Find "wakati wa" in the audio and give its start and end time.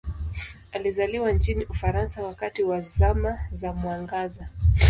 2.23-2.81